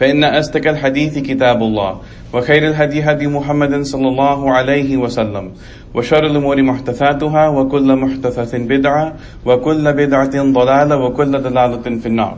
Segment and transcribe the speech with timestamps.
[0.00, 1.92] فإن أستك الحديث كتاب الله
[2.34, 5.52] وخير الهدي هدي محمد صلى الله عليه وسلم
[5.94, 9.14] وشر الأمور محدثاتها وكل محدثة بدعة
[9.46, 12.36] وكل بدعة ضلالة وكل ضلالة في النار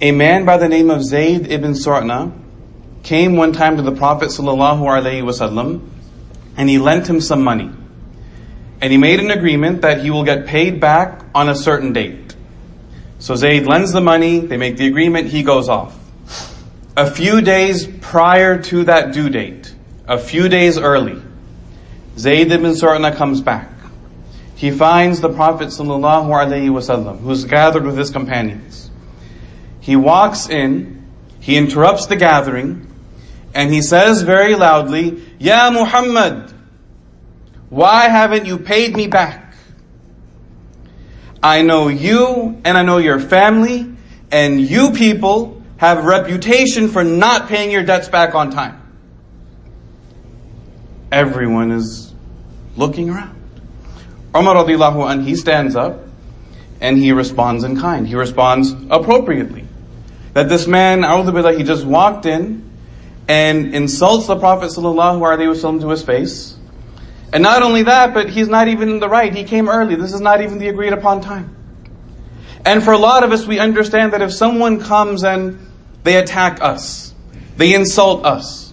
[0.00, 2.32] A man by the name of Zayd ibn Sur'na
[3.04, 5.80] came one time to the Prophet sallallahu alaihi wasallam
[6.56, 7.70] and he lent him some money.
[8.80, 12.23] And he made an agreement that he will get paid back on a certain date.
[13.24, 15.98] So Zayd lends the money, they make the agreement, he goes off.
[16.94, 19.74] A few days prior to that due date,
[20.06, 21.22] a few days early,
[22.18, 23.70] Zayd ibn Sur'na comes back.
[24.56, 28.90] He finds the Prophet wasallam who's gathered with his companions.
[29.80, 31.06] He walks in,
[31.40, 32.92] he interrupts the gathering,
[33.54, 36.52] and he says very loudly, Ya Muhammad,
[37.70, 39.43] why haven't you paid me back?
[41.44, 43.94] I know you and I know your family,
[44.32, 48.80] and you people have a reputation for not paying your debts back on time.
[51.12, 52.14] Everyone is
[52.76, 53.38] looking around.
[54.34, 56.00] Umar radiallahu he stands up
[56.80, 58.08] and he responds in kind.
[58.08, 59.66] He responds appropriately.
[60.32, 62.68] That this man, billah, he just walked in
[63.28, 66.53] and insults the Prophet sallallahu alaihi wasallam to his face.
[67.34, 69.34] And not only that, but he's not even in the right.
[69.34, 69.96] He came early.
[69.96, 71.54] This is not even the agreed upon time.
[72.64, 75.58] And for a lot of us, we understand that if someone comes and
[76.04, 77.12] they attack us,
[77.56, 78.72] they insult us,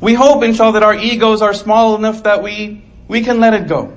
[0.00, 3.68] we hope, inshallah, that our egos are small enough that we, we can let it
[3.68, 3.96] go.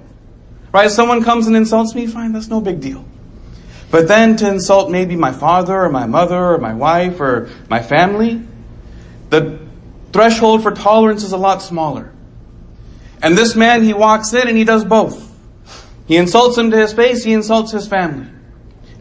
[0.72, 0.86] Right?
[0.86, 3.04] If someone comes and insults me, fine, that's no big deal.
[3.90, 7.82] But then to insult maybe my father or my mother or my wife or my
[7.82, 8.44] family,
[9.32, 9.60] the
[10.14, 12.14] threshold for tolerance is a lot smaller.
[13.22, 15.24] And this man, he walks in and he does both.
[16.08, 18.28] He insults him to his face, he insults his family.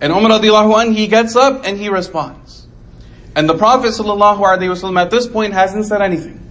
[0.00, 2.66] And Umar radiallahu anh, he gets up and he responds.
[3.34, 6.42] And the Prophet sallallahu alaihi wasallam at this point hasn't said anything.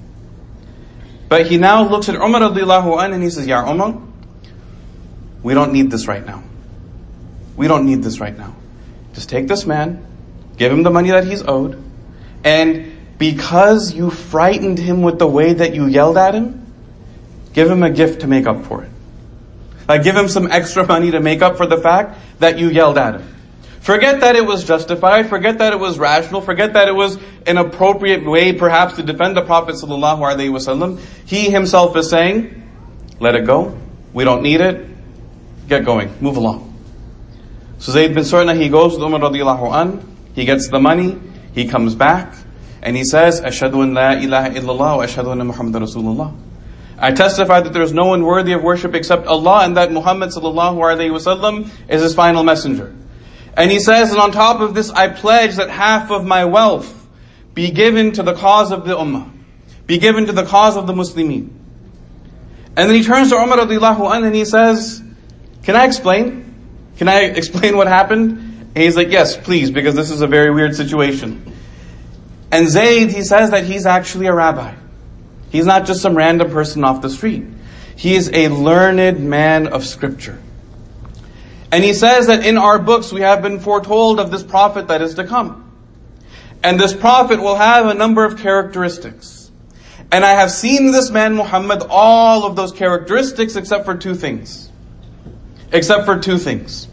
[1.27, 4.01] But he now looks at Umar radiallahu anh and he says, Ya Umar,
[5.43, 6.43] we don't need this right now.
[7.57, 8.55] We don't need this right now.
[9.13, 10.05] Just take this man,
[10.57, 11.81] give him the money that he's owed,
[12.43, 16.64] and because you frightened him with the way that you yelled at him,
[17.55, 18.91] give him a gift to make up for it.
[19.87, 22.97] Like give him some extra money to make up for the fact that you yelled
[22.97, 23.35] at him.
[23.79, 27.57] Forget that it was justified, forget that it was rational, forget that it was an
[27.57, 30.99] appropriate way perhaps to defend the Prophet sallallahu alaihi wasallam.
[31.25, 32.63] He himself is saying,
[33.19, 33.77] let it go.
[34.11, 34.85] We don't need it.
[35.67, 36.13] Get going.
[36.19, 36.73] Move along.
[37.77, 41.19] So Zayd bin Surna, he goes to Umar radiallahu an, he gets the money,
[41.53, 42.33] he comes back,
[42.81, 46.33] and he says, Ashhadu an la ilaha illallah wa ashhadu anna Muhammad Rasulullah.
[46.97, 50.29] I testify that there is no one worthy of worship except Allah and that Muhammad
[50.29, 52.95] sallallahu alaihi wasallam is his final messenger.
[53.57, 57.07] And he says, and on top of this, I pledge that half of my wealth
[57.53, 59.31] be given to the cause of the ummah,
[59.85, 61.49] be given to the cause of the Muslimin.
[62.77, 65.01] And then he turns to Umar and he says,
[65.63, 66.53] can I explain?
[66.97, 68.31] Can I explain what happened?
[68.75, 71.53] And he's like, yes, please, because this is a very weird situation.
[72.51, 74.75] And Zayd, he says that he's actually a rabbi.
[75.55, 77.45] He's not just some random person off the street.
[77.95, 80.37] He is a learned man of scripture.
[81.71, 85.01] And he says that in our books we have been foretold of this prophet that
[85.01, 85.61] is to come.
[86.61, 89.49] And this prophet will have a number of characteristics.
[90.11, 94.69] And I have seen this man Muhammad all of those characteristics except for two things.
[95.71, 96.89] Except for two things.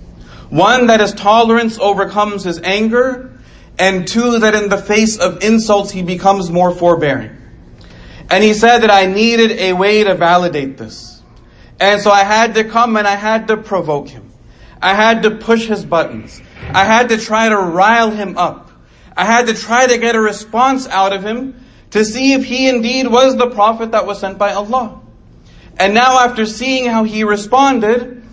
[0.50, 3.36] One, that his tolerance overcomes his anger.
[3.76, 7.41] And two, that in the face of insults he becomes more forbearing.
[8.32, 11.20] And he said that I needed a way to validate this.
[11.78, 14.32] And so I had to come and I had to provoke him.
[14.80, 16.40] I had to push his buttons.
[16.72, 18.70] I had to try to rile him up.
[19.14, 22.70] I had to try to get a response out of him to see if he
[22.70, 25.02] indeed was the prophet that was sent by Allah.
[25.78, 28.24] And now after seeing how he responded,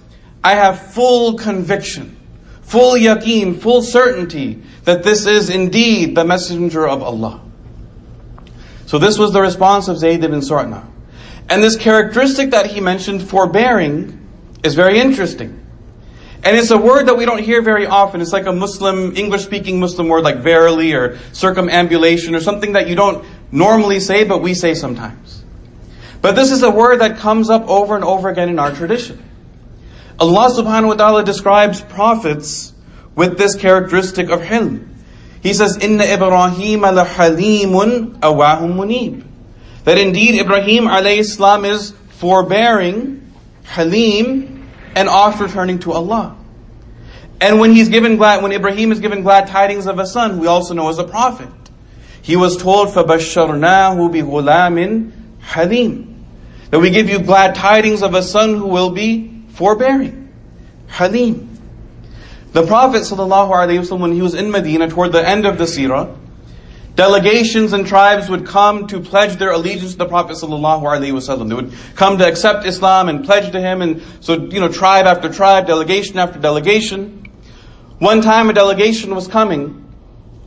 [0.41, 2.17] I have full conviction,
[2.61, 7.41] full yaqeen, full certainty that this is indeed the messenger of Allah.
[8.89, 10.83] So this was the response of Zayd ibn Sur'na.
[11.47, 14.27] And this characteristic that he mentioned, forbearing,
[14.63, 15.63] is very interesting.
[16.43, 18.19] And it's a word that we don't hear very often.
[18.19, 22.87] It's like a Muslim, English speaking Muslim word like verily or circumambulation or something that
[22.87, 25.43] you don't normally say, but we say sometimes.
[26.23, 29.23] But this is a word that comes up over and over again in our tradition.
[30.17, 32.73] Allah subhanahu wa ta'ala describes prophets
[33.13, 34.87] with this characteristic of hilm.
[35.42, 39.24] He says, Inna Ibrahim la halimun awahum munib.
[39.84, 43.30] That indeed Ibrahim alayhi salam is forbearing,
[43.64, 44.66] halim,
[44.96, 46.36] and oft returning to Allah.
[47.40, 50.46] And when he's given glad, when Ibrahim is given glad tidings of a son, we
[50.46, 51.50] also know as a prophet.
[52.22, 55.12] He was told, فَبَشَّرْنَاهُ بِغُلَامٍ
[55.42, 56.14] حَلِيمٍ
[56.70, 60.32] That we give you glad tidings of a son who will be forbearing.
[60.86, 61.50] Halim.
[62.52, 66.16] The Prophet ﷺ, when he was in Medina toward the end of the seerah,
[66.94, 71.00] delegations and tribes would come to pledge their allegiance to the Prophet ﷺ.
[71.48, 73.82] They would come to accept Islam and pledge to him.
[73.82, 77.28] And so, you know, tribe after tribe, delegation after delegation.
[77.98, 79.84] One time a delegation was coming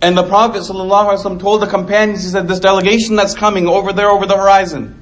[0.02, 4.10] and the Prophet ﷺ told the companions, he said, this delegation that's coming over there
[4.10, 5.02] over the horizon,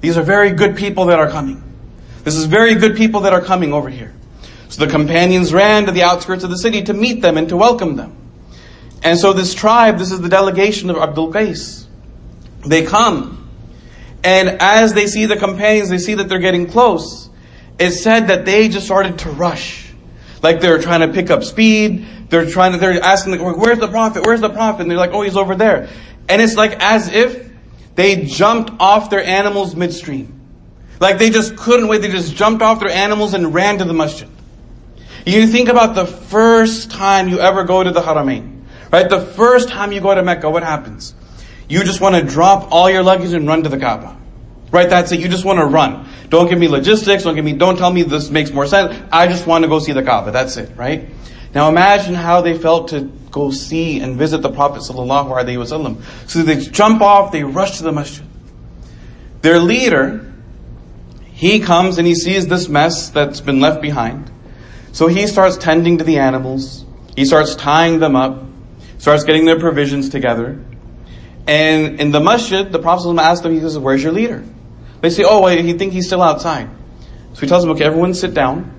[0.00, 1.62] these are very good people that are coming.
[2.24, 4.14] This is very good people that are coming over here.
[4.69, 7.57] So the companions ran to the outskirts of the city to meet them and to
[7.57, 8.15] welcome them.
[9.03, 11.85] And so this tribe, this is the delegation of Abdul Qais.
[12.65, 13.49] They come.
[14.23, 17.29] And as they see the companions, they see that they're getting close.
[17.79, 19.93] It said that they just started to rush.
[20.41, 22.05] Like they're trying to pick up speed.
[22.29, 24.25] They're trying to, they're asking, where's the prophet?
[24.25, 24.81] Where's the prophet?
[24.81, 25.89] And they're like, oh, he's over there.
[26.27, 27.49] And it's like as if
[27.95, 30.33] they jumped off their animals midstream.
[30.99, 32.01] Like they just couldn't wait.
[32.01, 34.29] They just jumped off their animals and ran to the masjid.
[35.27, 38.63] You think about the first time you ever go to the Haramain.
[38.91, 39.09] Right?
[39.09, 41.13] The first time you go to Mecca, what happens?
[41.67, 44.17] You just want to drop all your luggage and run to the Kaaba.
[44.71, 44.89] Right?
[44.89, 45.19] That's it.
[45.19, 46.07] You just want to run.
[46.29, 47.23] Don't give me logistics.
[47.23, 48.97] Don't give me, don't tell me this makes more sense.
[49.11, 50.31] I just want to go see the Kaaba.
[50.31, 50.71] That's it.
[50.77, 51.09] Right?
[51.53, 56.01] Now imagine how they felt to go see and visit the Prophet sallallahu alaihi wasallam.
[56.29, 58.25] So they jump off, they rush to the masjid.
[59.41, 60.33] Their leader,
[61.33, 64.31] he comes and he sees this mess that's been left behind.
[64.97, 66.83] So he starts tending to the animals.
[67.15, 68.43] He starts tying them up,
[68.97, 70.59] starts getting their provisions together.
[71.45, 74.43] And in the masjid, the Prophet asks them, he says, where's your leader?
[75.01, 76.67] They say, oh, wait, he think he's still outside.
[77.33, 78.73] So he tells them, okay, everyone sit down.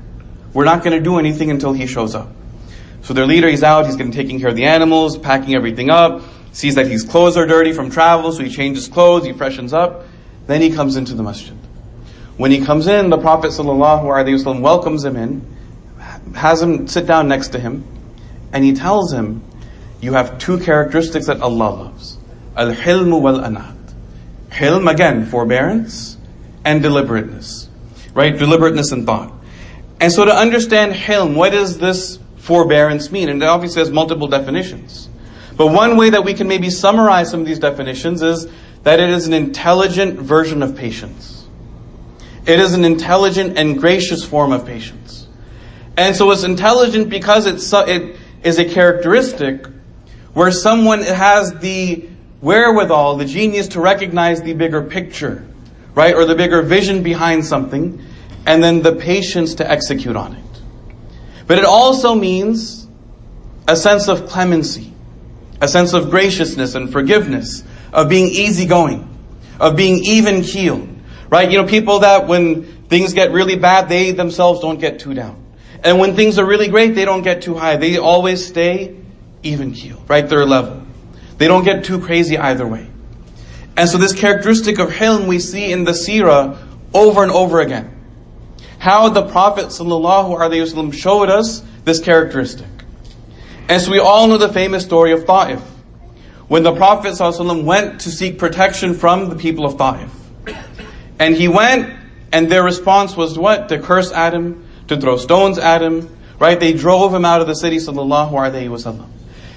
[0.53, 2.33] We're not going to do anything until he shows up.
[3.03, 6.23] So their leader, he's out, he's getting taking care of the animals, packing everything up,
[6.51, 10.05] sees that his clothes are dirty from travel, so he changes clothes, he freshens up.
[10.49, 11.57] Then he comes into the masjid.
[12.37, 15.58] When he comes in, the Prophet ﷺ welcomes him in,
[16.35, 17.85] has him sit down next to him,
[18.53, 19.43] and he tells him,
[20.01, 22.19] you have two characteristics that Allah loves.
[22.57, 23.77] Al-hilm wal-anat.
[24.51, 26.17] Hilm, again, forbearance
[26.65, 27.69] and deliberateness.
[28.15, 28.37] Right?
[28.37, 29.33] Deliberateness in thought.
[30.01, 33.29] And so to understand hilm, what is this forbearance mean?
[33.29, 35.09] And it obviously has multiple definitions.
[35.57, 38.47] But one way that we can maybe summarize some of these definitions is
[38.85, 41.47] that it is an intelligent version of patience.
[42.47, 45.18] It is an intelligent and gracious form of patience.
[45.99, 49.67] And so it's intelligent because it's, it is a characteristic
[50.33, 52.09] where someone has the
[52.41, 55.45] wherewithal, the genius to recognize the bigger picture,
[55.97, 56.15] right?
[56.15, 58.01] Or the bigger vision behind something,
[58.47, 60.63] and then the patience to execute on it.
[61.49, 62.87] But it also means
[63.67, 64.93] a sense of clemency,
[65.61, 69.19] a sense of graciousness and forgiveness, of being easygoing,
[69.59, 70.89] of being even keeled.
[71.29, 71.51] Right?
[71.51, 75.47] You know, people that when things get really bad, they themselves don't get too down.
[75.85, 77.77] And when things are really great, they don't get too high.
[77.77, 78.97] They always stay
[79.43, 80.29] even keel, right?
[80.29, 80.83] They're level.
[81.37, 82.89] They don't get too crazy either way.
[83.77, 86.59] And so this characteristic of hilm we see in the seerah
[86.93, 87.95] over and over again
[88.79, 92.67] how the Prophet ﷺ showed us this characteristic.
[93.69, 95.61] And so we all know the famous story of Ta'if.
[96.49, 100.11] When the Prophet ﷺ went to seek protection from the people of Ta'if.
[101.19, 101.95] And he went,
[102.33, 103.69] and their response was what?
[103.69, 106.59] To curse him, to throw stones at him, right?
[106.59, 109.09] They drove him out of the city, sallallahu alaihi wasallam.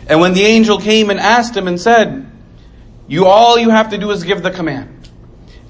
[0.07, 2.29] And when the angel came and asked him and said,
[3.07, 5.09] you all you have to do is give the command.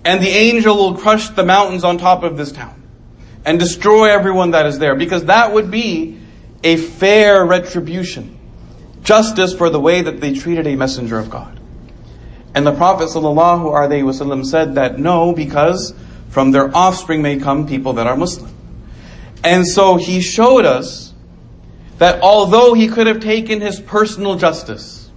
[0.03, 2.81] And the angel will crush the mountains on top of this town
[3.45, 6.19] and destroy everyone that is there because that would be
[6.63, 8.37] a fair retribution.
[9.03, 11.59] Justice for the way that they treated a messenger of God.
[12.53, 15.93] And the Prophet ﷺ said that no, because
[16.29, 18.50] from their offspring may come people that are Muslim.
[19.43, 21.13] And so he showed us
[21.97, 25.09] that although he could have taken his personal justice,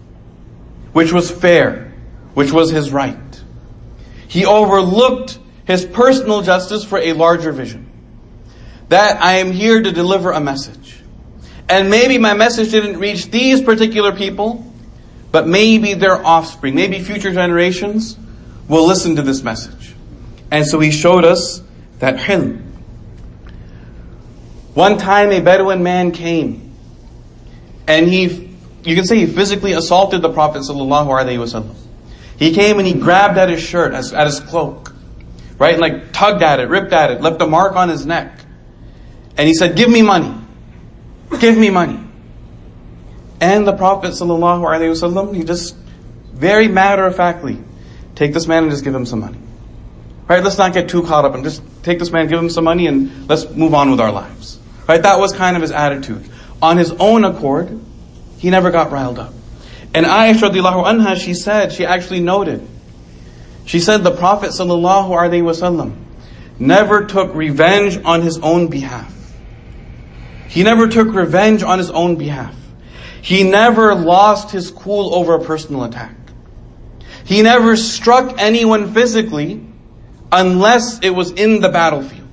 [0.92, 1.92] which was fair,
[2.34, 3.42] which was his right,
[4.28, 7.90] he overlooked his personal justice for a larger vision.
[8.88, 11.00] That I am here to deliver a message.
[11.68, 14.70] And maybe my message didn't reach these particular people,
[15.32, 18.18] but maybe their offspring, maybe future generations
[18.68, 19.94] will listen to this message.
[20.50, 21.62] And so he showed us
[21.98, 22.63] that hilm.
[24.74, 26.74] One time a Bedouin man came
[27.86, 30.64] and he, you can say he physically assaulted the Prophet.
[32.36, 34.92] He came and he grabbed at his shirt, at his cloak,
[35.58, 35.74] right?
[35.74, 38.40] And like tugged at it, ripped at it, left a mark on his neck.
[39.36, 40.34] And he said, give me money.
[41.38, 42.00] Give me money.
[43.40, 45.76] And the Prophet sallallahu he just
[46.32, 47.58] very matter of factly
[48.14, 49.38] take this man and just give him some money.
[50.26, 50.42] Right?
[50.42, 52.86] Let's not get too caught up and just take this man, give him some money,
[52.86, 54.58] and let's move on with our lives.
[54.86, 55.02] Right?
[55.02, 56.28] That was kind of his attitude.
[56.60, 57.80] On his own accord,
[58.38, 59.32] he never got riled up.
[59.94, 62.66] And Aisha radiallahu anha, she said, she actually noted,
[63.64, 65.96] she said the Prophet sallallahu alaihi wasallam
[66.58, 69.12] never took revenge on his own behalf.
[70.48, 72.54] He never took revenge on his own behalf.
[73.22, 76.14] He never lost his cool over a personal attack.
[77.24, 79.66] He never struck anyone physically
[80.30, 82.23] unless it was in the battlefield.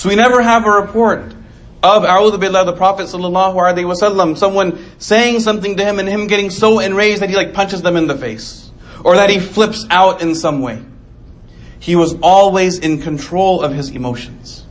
[0.00, 1.34] So we never have a report
[1.82, 6.26] of A'udhu Billah, the Prophet sallallahu alaihi wasallam, someone saying something to him and him
[6.26, 8.70] getting so enraged that he like punches them in the face.
[9.04, 10.82] Or that he flips out in some way.
[11.80, 14.64] He was always in control of his emotions.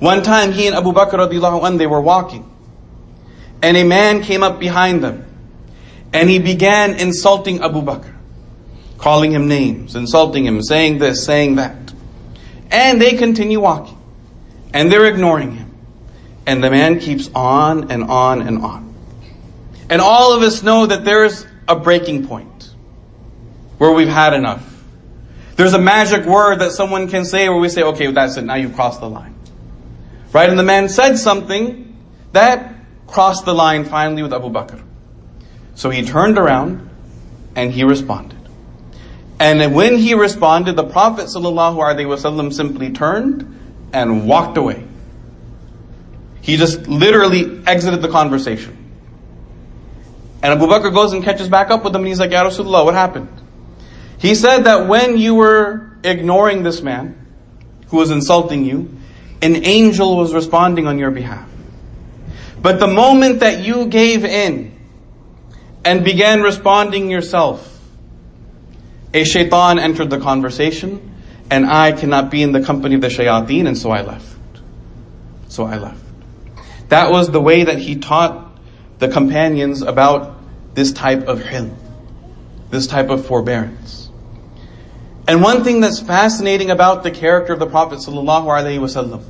[0.00, 2.44] One time he and Abu Bakr radiallahu anh, they were walking.
[3.62, 5.24] And a man came up behind them.
[6.12, 8.14] And he began insulting Abu Bakr.
[8.98, 11.87] Calling him names, insulting him, saying this, saying that.
[12.70, 13.98] And they continue walking.
[14.72, 15.74] And they're ignoring him.
[16.46, 18.94] And the man keeps on and on and on.
[19.90, 22.70] And all of us know that there's a breaking point
[23.78, 24.64] where we've had enough.
[25.56, 28.54] There's a magic word that someone can say where we say, okay, that's it, now
[28.54, 29.34] you've crossed the line.
[30.32, 30.48] Right?
[30.48, 31.96] And the man said something
[32.32, 32.74] that
[33.06, 34.82] crossed the line finally with Abu Bakr.
[35.74, 36.88] So he turned around
[37.56, 38.37] and he responded.
[39.40, 44.84] And when he responded, the Prophet ﷺ simply turned and walked away.
[46.40, 48.76] He just literally exited the conversation.
[50.42, 52.84] And Abu Bakr goes and catches back up with him and he's like, Ya Rasulullah,
[52.84, 53.28] what happened?
[54.18, 57.26] He said that when you were ignoring this man
[57.88, 58.96] who was insulting you,
[59.42, 61.48] an angel was responding on your behalf.
[62.60, 64.76] But the moment that you gave in
[65.84, 67.77] and began responding yourself,
[69.14, 71.14] a shaitan entered the conversation
[71.50, 74.36] and I cannot be in the company of the shayateen and so I left.
[75.48, 76.02] So I left.
[76.88, 78.58] That was the way that he taught
[78.98, 80.36] the companions about
[80.74, 81.74] this type of hilm,
[82.70, 84.10] this type of forbearance.
[85.26, 89.24] And one thing that's fascinating about the character of the Prophet wasallam,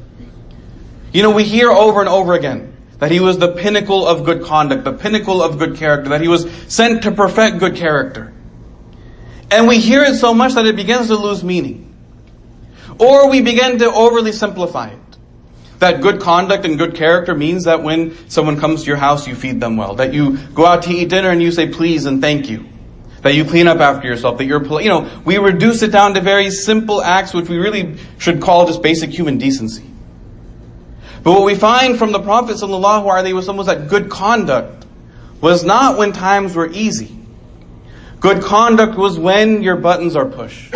[1.13, 4.45] you know, we hear over and over again that he was the pinnacle of good
[4.45, 8.33] conduct, the pinnacle of good character, that he was sent to perfect good character.
[9.51, 11.95] And we hear it so much that it begins to lose meaning.
[12.99, 14.99] Or we begin to overly simplify it.
[15.79, 19.35] That good conduct and good character means that when someone comes to your house, you
[19.35, 19.95] feed them well.
[19.95, 22.67] That you go out to eat dinner and you say please and thank you.
[23.23, 24.39] That you clean up after yourself.
[24.39, 24.85] That you're, polite.
[24.85, 28.67] you know, we reduce it down to very simple acts which we really should call
[28.67, 29.85] just basic human decency.
[31.23, 34.87] But what we find from the Prophet ﷺ was that good conduct
[35.41, 37.18] was not when times were easy.
[38.21, 40.75] Good conduct was when your buttons are pushed.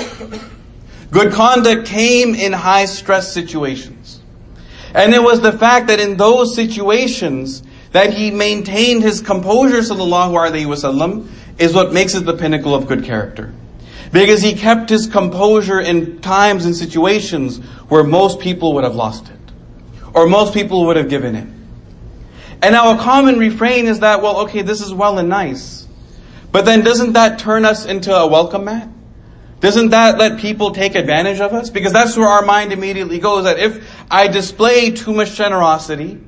[1.11, 4.21] Good conduct came in high stress situations.
[4.95, 10.33] And it was the fact that in those situations that he maintained his composure sallallahu
[10.33, 13.53] alaihi wasallam is what makes it the pinnacle of good character.
[14.13, 17.59] Because he kept his composure in times and situations
[17.89, 19.39] where most people would have lost it.
[20.15, 21.69] Or most people would have given in.
[22.63, 25.82] And now a common refrain is that, well, okay, this is well and nice.
[26.53, 28.89] But then doesn't that turn us into a welcome mat?
[29.61, 31.71] Doesn't that let people take advantage of us?
[31.71, 36.21] Because that's where our mind immediately goes that if I display too much generosity,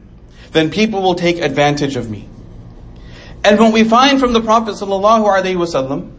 [0.53, 2.29] then people will take advantage of me.
[3.43, 6.13] And what we find from the Prophet ﷺ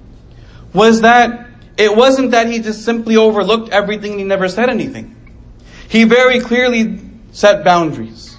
[0.74, 1.48] was that
[1.78, 5.16] it wasn't that he just simply overlooked everything and he never said anything.
[5.90, 7.00] He very clearly
[7.32, 8.38] set boundaries.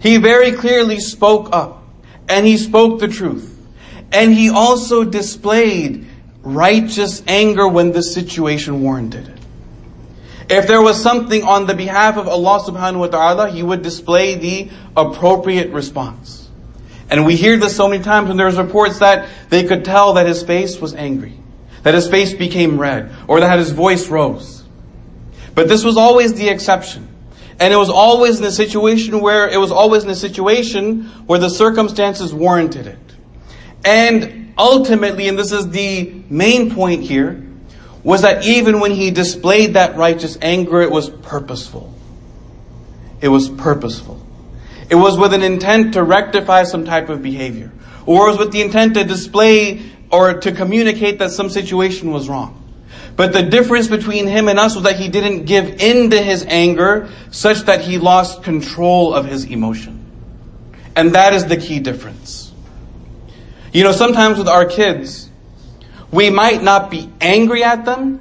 [0.00, 1.82] He very clearly spoke up
[2.28, 3.53] and he spoke the truth.
[4.14, 6.06] And he also displayed
[6.42, 9.38] righteous anger when the situation warranted it.
[10.48, 14.36] If there was something on the behalf of Allah subhanahu wa ta'ala, he would display
[14.36, 16.48] the appropriate response.
[17.10, 20.26] And we hear this so many times when there's reports that they could tell that
[20.26, 21.34] his face was angry,
[21.82, 24.64] that his face became red, or that his voice rose.
[25.54, 27.08] But this was always the exception.
[27.58, 31.38] And it was always in a situation where, it was always in a situation where
[31.38, 32.98] the circumstances warranted it.
[33.84, 37.44] And ultimately, and this is the main point here,
[38.02, 41.92] was that even when he displayed that righteous anger, it was purposeful.
[43.20, 44.24] It was purposeful.
[44.90, 47.72] It was with an intent to rectify some type of behavior.
[48.06, 52.28] Or it was with the intent to display or to communicate that some situation was
[52.28, 52.60] wrong.
[53.16, 56.44] But the difference between him and us was that he didn't give in to his
[56.46, 60.04] anger such that he lost control of his emotion.
[60.96, 62.43] And that is the key difference.
[63.74, 65.28] You know, sometimes with our kids,
[66.12, 68.20] we might not be angry at them,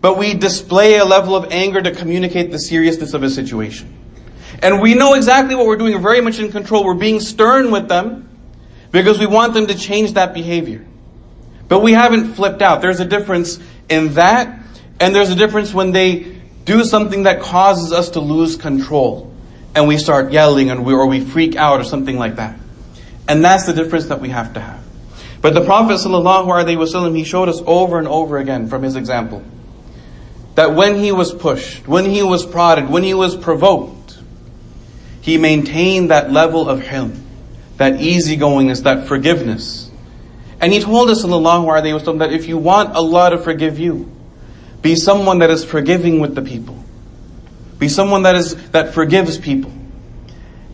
[0.00, 3.92] but we display a level of anger to communicate the seriousness of a situation.
[4.62, 5.94] And we know exactly what we're doing.
[5.94, 6.84] We're very much in control.
[6.84, 8.28] We're being stern with them
[8.92, 10.86] because we want them to change that behavior.
[11.66, 12.80] But we haven't flipped out.
[12.80, 13.58] There's a difference
[13.88, 14.60] in that,
[15.00, 19.34] and there's a difference when they do something that causes us to lose control,
[19.74, 22.56] and we start yelling, and we, or we freak out, or something like that.
[23.26, 24.83] And that's the difference that we have to have.
[25.44, 29.44] But the Prophet ﷺ, he showed us over and over again from his example
[30.54, 34.18] that when he was pushed, when he was prodded, when he was provoked,
[35.20, 37.20] he maintained that level of hilm,
[37.76, 39.90] that easygoingness, that forgiveness
[40.64, 44.10] and he told us, wasallam, that if you want Allah to forgive you,
[44.80, 46.82] be someone that is forgiving with the people.
[47.78, 49.70] Be someone that is that forgives people.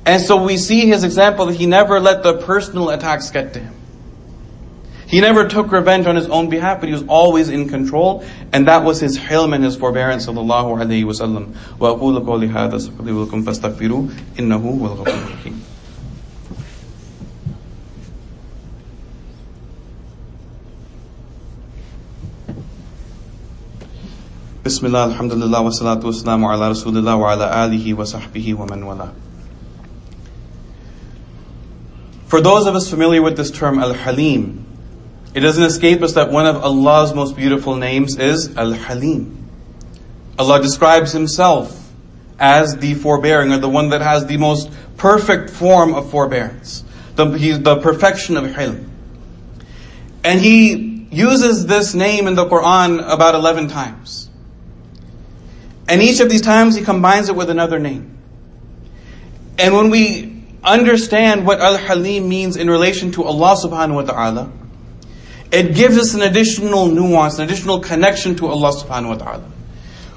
[0.06, 3.58] And so we see his example that he never let the personal attacks get to
[3.58, 3.79] him.
[5.09, 8.67] He never took revenge on his own behalf, but he was always in control, and
[8.67, 11.53] that was his hilm and his forbearance, sallallahu alayhi wasallam.
[11.77, 15.59] وَأَقُولُ قَوْلِ هَذَا سَفَقْلِي وَلْكُمْ فَاسْتَغْفِرُوا إِنَّهُ هُوَ الْغَفُورُ الرَّحِيمُ
[24.63, 28.83] Bismillah, alhamdulillah, wa salatu wa salamu ala rasulillah wa ala alihi wa sahbihi wa man
[28.83, 29.13] wala.
[32.25, 34.65] For those of us familiar with this term, Al-Halim,
[35.34, 39.48] it doesn't escape us that one of Allah's most beautiful names is Al-Halim.
[40.38, 41.76] Allah describes Himself
[42.38, 46.82] as the forbearing, or the one that has the most perfect form of forbearance,
[47.14, 48.88] the, the perfection of Hilm.
[50.24, 54.30] And He uses this name in the Quran about 11 times.
[55.88, 58.16] And each of these times he combines it with another name.
[59.58, 64.52] And when we understand what Al Halim means in relation to Allah subhanahu wa ta'ala,
[65.52, 69.50] it gives us an additional nuance, an additional connection to Allah subhanahu wa ta'ala.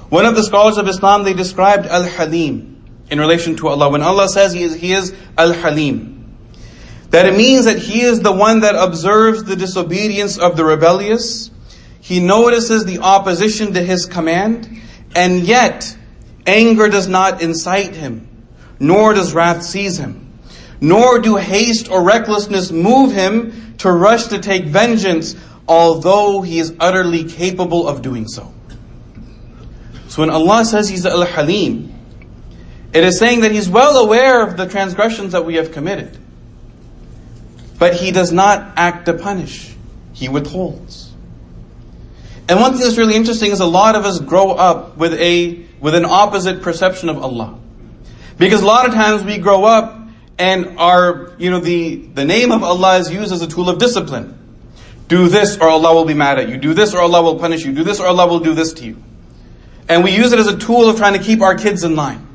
[0.08, 3.90] One of the scholars of Islam, they described Al Halim in relation to Allah.
[3.90, 6.36] When Allah says He is, he is Al Halim,
[7.10, 11.50] that it means that He is the one that observes the disobedience of the rebellious,
[12.00, 14.68] He notices the opposition to His command,
[15.16, 15.96] and yet,
[16.46, 18.28] anger does not incite him,
[18.78, 20.32] nor does wrath seize him,
[20.80, 25.34] nor do haste or recklessness move him to rush to take vengeance,
[25.68, 28.52] although he is utterly capable of doing so.
[30.14, 31.92] So when Allah says He's Al Halim,
[32.92, 36.16] it is saying that He's well aware of the transgressions that we have committed.
[37.80, 39.74] But He does not act to punish,
[40.12, 41.12] He withholds.
[42.48, 45.64] And one thing that's really interesting is a lot of us grow up with a
[45.80, 47.58] with an opposite perception of Allah.
[48.38, 50.03] Because a lot of times we grow up
[50.38, 53.78] and our you know the, the name of Allah is used as a tool of
[53.78, 54.38] discipline.
[55.06, 56.56] Do this or Allah will be mad at you.
[56.56, 57.72] Do this or Allah will punish you.
[57.72, 58.96] Do this or Allah will do this to you.
[59.88, 62.26] And we use it as a tool of trying to keep our kids in line.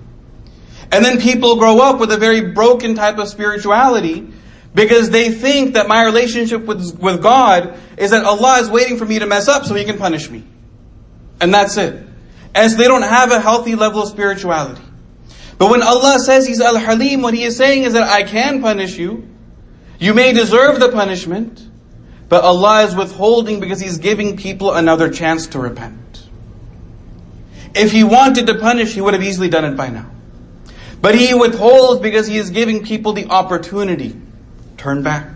[0.91, 4.31] And then people grow up with a very broken type of spirituality
[4.73, 9.05] because they think that my relationship with, with God is that Allah is waiting for
[9.05, 10.43] me to mess up so He can punish me.
[11.41, 12.05] And that's it.
[12.53, 14.81] And so they don't have a healthy level of spirituality.
[15.59, 18.61] But when Allah says He's Al Halim, what He is saying is that I can
[18.61, 19.27] punish you.
[19.99, 21.63] You may deserve the punishment,
[22.27, 26.27] but Allah is withholding because He's giving people another chance to repent.
[27.75, 30.09] If He wanted to punish, He would have easily done it by now.
[30.99, 34.15] But He withholds because He is giving people the opportunity
[34.79, 35.27] Turn back.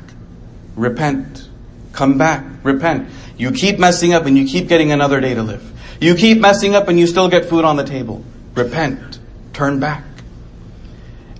[0.78, 1.50] Repent.
[1.92, 2.46] Come back.
[2.64, 3.10] Repent.
[3.38, 5.70] You keep messing up and you keep getting another day to live.
[6.00, 8.24] You keep messing up and you still get food on the table.
[8.56, 9.20] Repent.
[9.52, 10.06] Turn back.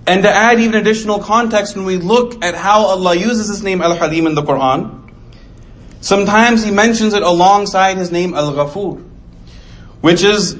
[0.06, 3.80] And to add even additional context, when we look at how Allah uses His name
[3.80, 5.10] Al Halim in the Quran,
[6.00, 9.02] sometimes He mentions it alongside His name Al Ghafur,
[10.02, 10.56] which is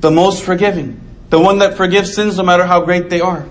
[0.00, 3.46] the most forgiving, the one that forgives sins no matter how great they are.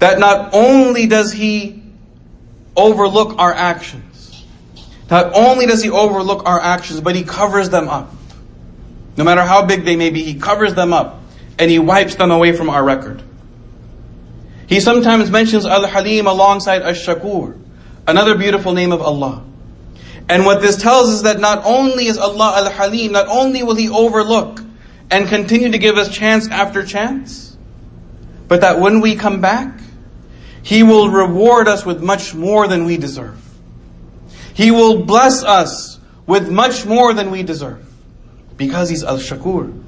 [0.00, 1.82] That not only does He
[2.76, 4.44] overlook our actions,
[5.08, 8.12] not only does He overlook our actions, but He covers them up.
[9.16, 11.20] No matter how big they may be, He covers them up
[11.60, 13.22] and He wipes them away from our record.
[14.66, 17.58] He sometimes mentions Al-Halim alongside Ash-Shakur,
[18.06, 19.44] another beautiful name of Allah.
[20.28, 23.76] And what this tells us is that not only is Allah Al-Halim, not only will
[23.76, 24.60] He overlook
[25.10, 27.56] and continue to give us chance after chance,
[28.48, 29.78] but that when we come back,
[30.64, 33.40] He will reward us with much more than we deserve.
[34.54, 37.84] He will bless us with much more than we deserve.
[38.56, 39.80] Because He's Al-Shakur.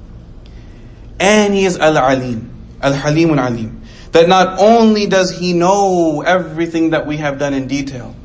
[1.19, 2.49] And He is Al-Alim.
[2.81, 3.78] Al-Halim Alim.
[4.11, 8.15] That not only does He know everything that we have done in detail,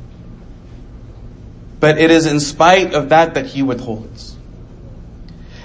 [1.81, 4.37] but it is in spite of that that He withholds.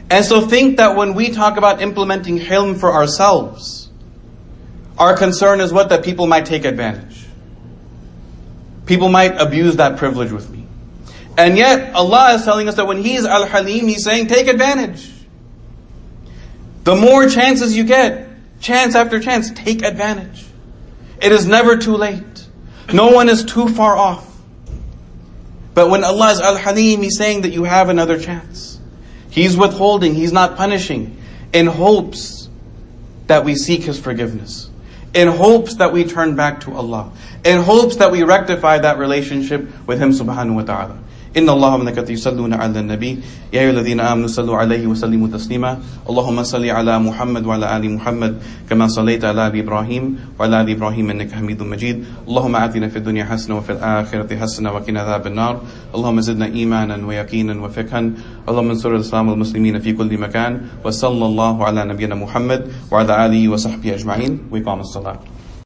[0.10, 3.90] And so think that when we talk about implementing hilm for ourselves,
[4.98, 5.90] our concern is what?
[5.90, 7.26] That people might take advantage.
[8.86, 10.66] People might abuse that privilege with me.
[11.38, 14.48] And yet, Allah is telling us that when He is Al Halim, He's saying, take
[14.48, 15.10] advantage.
[16.84, 18.29] The more chances you get,
[18.60, 20.46] chance after chance, take advantage.
[21.22, 22.48] It is never too late.
[22.94, 24.26] No one is too far off.
[25.74, 28.80] But when Allah is Al Halim, He's saying that you have another chance.
[29.30, 31.18] He's withholding, He's not punishing,
[31.54, 32.50] in hopes
[33.28, 34.70] that we seek His forgiveness,
[35.14, 37.12] in hopes that we turn back to Allah,
[37.46, 40.98] in hopes that we rectify that relationship with Him subhanahu wa ta'ala.
[41.38, 43.20] إن الله وملائكته يصلون على النبي.
[43.54, 45.78] يا أيها الذين آمنوا صلوا عليه وسلموا تسليما.
[46.10, 48.34] اللهم صل على محمد وعلى آل محمد
[48.70, 50.04] كما صليت على آل إبراهيم
[50.40, 52.26] وعلى آل إبراهيم إنك حميد مجيد.
[52.28, 55.62] اللهم آتنا في الدنيا حسنة وفي الآخرة حسنة وقنا عذاب النار.
[55.96, 58.10] اللهم زدنا إيمانا ويقينا وفقها.
[58.50, 60.82] اللهم انصر الإسلام والمسلمين في كل مكان.
[60.86, 64.50] وصلى الله على نبينا محمد وعلى آله وصحبه أجمعين.
[64.52, 65.39] وإقام الصلاة.